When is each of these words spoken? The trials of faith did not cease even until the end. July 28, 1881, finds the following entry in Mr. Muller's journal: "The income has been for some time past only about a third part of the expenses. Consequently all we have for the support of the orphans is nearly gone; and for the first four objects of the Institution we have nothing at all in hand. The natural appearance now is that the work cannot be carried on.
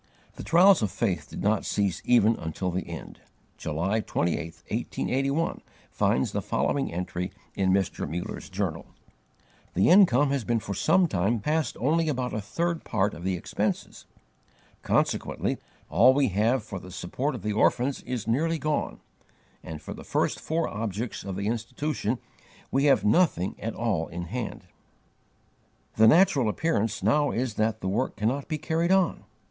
The 0.35 0.41
trials 0.43 0.81
of 0.81 0.89
faith 0.89 1.29
did 1.29 1.43
not 1.43 1.63
cease 1.63 2.01
even 2.05 2.35
until 2.37 2.71
the 2.71 2.89
end. 2.89 3.19
July 3.55 3.99
28, 3.99 4.35
1881, 4.67 5.61
finds 5.91 6.31
the 6.31 6.41
following 6.41 6.91
entry 6.91 7.31
in 7.53 7.69
Mr. 7.69 8.09
Muller's 8.09 8.49
journal: 8.49 8.87
"The 9.75 9.89
income 9.91 10.31
has 10.31 10.43
been 10.43 10.59
for 10.59 10.73
some 10.73 11.05
time 11.07 11.39
past 11.39 11.77
only 11.79 12.09
about 12.09 12.33
a 12.33 12.41
third 12.41 12.83
part 12.83 13.13
of 13.13 13.23
the 13.23 13.35
expenses. 13.35 14.07
Consequently 14.81 15.59
all 15.87 16.15
we 16.15 16.29
have 16.29 16.63
for 16.63 16.79
the 16.79 16.89
support 16.89 17.35
of 17.35 17.43
the 17.43 17.53
orphans 17.53 18.01
is 18.01 18.25
nearly 18.27 18.57
gone; 18.57 19.01
and 19.61 19.83
for 19.83 19.93
the 19.93 20.03
first 20.03 20.39
four 20.39 20.67
objects 20.67 21.23
of 21.23 21.35
the 21.35 21.45
Institution 21.45 22.17
we 22.71 22.85
have 22.85 23.05
nothing 23.05 23.55
at 23.59 23.75
all 23.75 24.07
in 24.07 24.23
hand. 24.23 24.63
The 25.97 26.07
natural 26.07 26.49
appearance 26.49 27.03
now 27.03 27.29
is 27.29 27.53
that 27.53 27.81
the 27.81 27.87
work 27.87 28.15
cannot 28.15 28.47
be 28.47 28.57
carried 28.57 28.91
on. 28.91 29.25